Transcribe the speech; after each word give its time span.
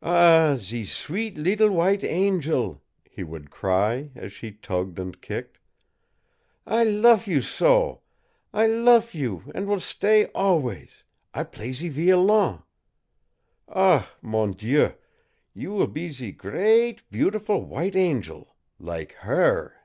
"Ah, 0.00 0.54
ze 0.56 0.86
sweet 0.86 1.36
leetle 1.36 1.70
white 1.70 2.02
angel!" 2.02 2.82
he 3.04 3.22
would 3.22 3.50
cry, 3.50 4.08
as 4.14 4.32
she 4.32 4.50
tugged 4.50 4.98
and 4.98 5.20
kicked. 5.20 5.58
"I 6.66 6.82
luf 6.82 7.28
you 7.28 7.42
so 7.42 8.00
I 8.54 8.66
luf 8.68 9.14
you, 9.14 9.52
an' 9.54 9.66
will 9.66 9.80
stay 9.80 10.24
always, 10.34 11.04
ah' 11.34 11.44
play 11.44 11.72
ze 11.72 11.90
violon! 11.90 12.62
Ah, 13.68 14.10
mon 14.22 14.52
Dieu, 14.52 14.92
you 15.52 15.72
will 15.72 15.88
be 15.88 16.08
ze 16.08 16.32
gr 16.32 16.52
r 16.52 16.56
r 16.56 16.64
eat 16.64 17.02
bea 17.10 17.24
utiful 17.26 17.62
white 17.66 17.94
angel 17.94 18.56
lak 18.78 19.12
HER!" 19.20 19.76